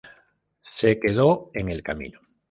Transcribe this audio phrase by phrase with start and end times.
[0.71, 2.21] Se quedó en el camino.